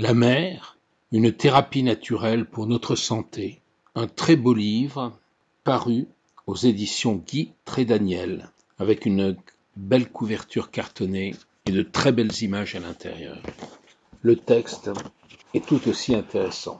La 0.00 0.14
mer, 0.14 0.78
une 1.10 1.32
thérapie 1.32 1.82
naturelle 1.82 2.44
pour 2.44 2.68
notre 2.68 2.94
santé. 2.94 3.60
Un 3.96 4.06
très 4.06 4.36
beau 4.36 4.54
livre 4.54 5.18
paru 5.64 6.06
aux 6.46 6.54
éditions 6.54 7.16
Guy 7.16 7.50
Trédaniel 7.64 8.48
avec 8.78 9.06
une 9.06 9.36
belle 9.76 10.08
couverture 10.08 10.70
cartonnée 10.70 11.34
et 11.66 11.72
de 11.72 11.82
très 11.82 12.12
belles 12.12 12.44
images 12.44 12.76
à 12.76 12.78
l'intérieur. 12.78 13.42
Le 14.22 14.36
texte 14.36 14.88
est 15.52 15.66
tout 15.66 15.88
aussi 15.88 16.14
intéressant. 16.14 16.78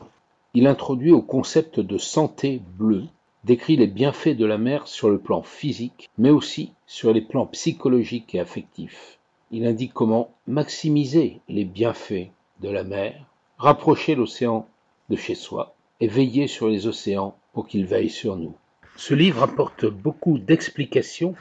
Il 0.55 0.69
introduit 0.69 1.11
au 1.11 1.21
concept 1.21 1.81
de 1.81 1.99
santé 1.99 2.63
bleue, 2.79 3.07
décrit 3.43 3.77
les 3.77 3.89
bienfaits 3.89 4.37
de 4.37 4.47
la 4.47 4.59
mer 4.59 4.87
sur 4.87 5.11
le 5.11 5.19
plan 5.19 5.43
physique, 5.43 6.09
mais 6.19 6.31
aussi 6.31 6.71
sur 6.87 7.13
les 7.13 7.23
plans 7.23 7.47
psychologiques 7.47 8.37
et 8.37 8.41
affectifs. 8.41 9.19
Il 9.51 9.67
indique 9.67 9.93
comment 9.93 10.31
maximiser 10.47 11.41
les 11.49 11.65
bienfaits 11.65 12.31
de 12.61 12.69
la 12.69 12.85
mer, 12.85 13.15
rapprocher 13.59 14.15
l'océan 14.15 14.67
de 15.09 15.17
chez 15.17 15.35
soi 15.35 15.75
et 16.01 16.09
veiller 16.09 16.47
sur 16.47 16.69
les 16.69 16.87
océans 16.87 17.37
pour 17.53 17.67
qu'ils 17.67 17.87
veillent 17.87 18.11
sur 18.11 18.37
nous. 18.37 18.55
Ce 18.97 19.15
livre 19.15 19.43
apporte 19.43 19.87
beaucoup 19.87 20.39
d'explications 20.39 21.35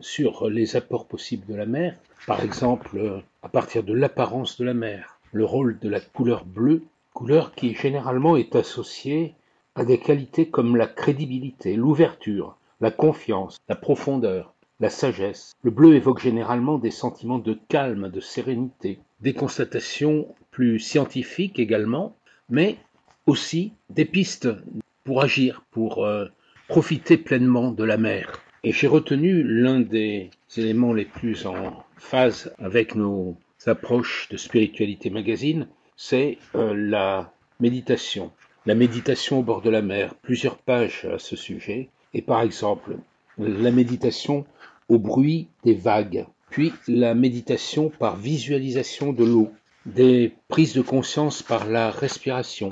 sur 0.00 0.48
les 0.48 0.76
apports 0.76 1.06
possibles 1.06 1.46
de 1.46 1.54
la 1.54 1.66
mer, 1.66 1.96
par 2.26 2.42
exemple 2.42 3.22
à 3.42 3.48
partir 3.48 3.82
de 3.82 3.92
l'apparence 3.92 4.58
de 4.58 4.64
la 4.64 4.74
mer, 4.74 5.18
le 5.32 5.44
rôle 5.44 5.78
de 5.78 5.88
la 5.88 6.00
couleur 6.00 6.44
bleue, 6.44 6.82
couleur 7.12 7.54
qui 7.54 7.74
généralement 7.74 8.36
est 8.36 8.56
associée 8.56 9.34
à 9.74 9.84
des 9.84 9.98
qualités 9.98 10.48
comme 10.48 10.76
la 10.76 10.86
crédibilité, 10.86 11.76
l'ouverture, 11.76 12.56
la 12.80 12.90
confiance, 12.90 13.58
la 13.68 13.76
profondeur, 13.76 14.54
la 14.80 14.90
sagesse. 14.90 15.52
Le 15.62 15.70
bleu 15.70 15.94
évoque 15.94 16.20
généralement 16.20 16.78
des 16.78 16.90
sentiments 16.90 17.38
de 17.38 17.58
calme, 17.68 18.10
de 18.10 18.20
sérénité, 18.20 18.98
des 19.24 19.32
constatations 19.32 20.28
plus 20.50 20.78
scientifiques 20.78 21.58
également, 21.58 22.14
mais 22.50 22.76
aussi 23.26 23.72
des 23.88 24.04
pistes 24.04 24.48
pour 25.02 25.22
agir, 25.22 25.64
pour 25.70 26.04
euh, 26.04 26.26
profiter 26.68 27.16
pleinement 27.16 27.72
de 27.72 27.84
la 27.84 27.96
mer. 27.96 28.42
Et 28.64 28.72
j'ai 28.72 28.86
retenu 28.86 29.42
l'un 29.42 29.80
des 29.80 30.30
éléments 30.58 30.92
les 30.92 31.06
plus 31.06 31.46
en 31.46 31.84
phase 31.96 32.54
avec 32.58 32.94
nos 32.94 33.36
approches 33.66 34.28
de 34.30 34.36
spiritualité 34.36 35.08
magazine, 35.08 35.68
c'est 35.96 36.36
euh, 36.54 36.74
la 36.74 37.32
méditation. 37.60 38.30
La 38.66 38.74
méditation 38.74 39.38
au 39.38 39.42
bord 39.42 39.62
de 39.62 39.70
la 39.70 39.80
mer, 39.80 40.14
plusieurs 40.16 40.58
pages 40.58 41.06
à 41.10 41.18
ce 41.18 41.34
sujet, 41.34 41.88
et 42.12 42.20
par 42.20 42.42
exemple 42.42 42.98
la 43.38 43.70
méditation 43.70 44.44
au 44.90 44.98
bruit 44.98 45.48
des 45.64 45.74
vagues, 45.74 46.26
puis 46.54 46.72
la 46.86 47.16
méditation 47.16 47.90
par 47.90 48.14
visualisation 48.14 49.12
de 49.12 49.24
l'eau, 49.24 49.50
des 49.86 50.34
prises 50.46 50.72
de 50.72 50.82
conscience 50.82 51.42
par 51.42 51.66
la 51.66 51.90
respiration, 51.90 52.68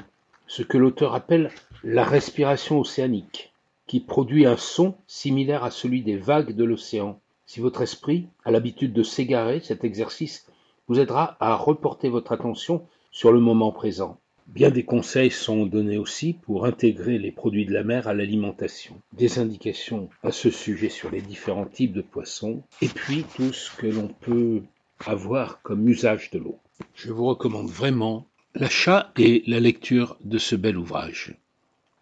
ce 0.47 0.63
que 0.63 0.79
l'auteur 0.79 1.17
appelle 1.17 1.51
la 1.83 2.05
respiration 2.05 2.79
océanique, 2.79 3.53
qui 3.89 3.99
produit 3.99 4.47
un 4.47 4.57
son 4.57 4.95
similaire 5.09 5.65
à 5.65 5.73
celui 5.73 6.03
des 6.03 6.17
vagues 6.17 6.55
de 6.55 6.63
l'océan. 6.63 7.19
Si 7.47 7.59
votre 7.59 7.83
esprit 7.83 8.29
a 8.45 8.53
l'habitude 8.53 8.93
de 8.93 9.03
s'égarer, 9.03 9.59
cet 9.59 9.83
exercice 9.83 10.47
vous 10.87 11.01
aidera 11.01 11.37
à 11.41 11.57
reporter 11.57 12.09
votre 12.09 12.31
attention 12.31 12.87
sur 13.11 13.33
le 13.33 13.41
moment 13.41 13.73
présent. 13.73 14.17
Bien 14.55 14.71
des 14.71 14.85
conseils 14.85 15.31
sont 15.31 15.65
donnés 15.65 15.97
aussi 15.97 16.35
pour 16.35 16.67
intégrer 16.67 17.19
les 17.19 17.33
produits 17.33 17.65
de 17.65 17.73
la 17.73 17.85
mer 17.85 18.07
à 18.07 18.13
l'alimentation. 18.13 19.01
Des 19.15 19.39
indications 19.39 20.11
à 20.23 20.31
ce 20.31 20.51
sujet 20.51 20.91
sur 20.91 21.11
les 21.11 21.23
différents 21.23 21.65
types 21.65 21.95
de 21.95 22.03
poissons 22.03 22.63
et 22.83 22.89
puis 22.89 23.25
tout 23.35 23.55
ce 23.55 23.75
que 23.75 23.87
l'on 23.87 24.09
peut 24.09 24.63
avoir 25.07 25.63
comme 25.63 25.89
usage 25.89 26.31
de 26.33 26.39
l'eau. 26.39 26.59
Je 26.95 27.13
vous 27.13 27.25
recommande 27.25 27.71
vraiment 27.71 28.27
l'achat 28.55 29.11
et 29.17 29.43
la 29.47 29.59
lecture 29.59 30.19
de 30.23 30.37
ce 30.37 30.55
bel 30.55 30.77
ouvrage. 30.77 31.35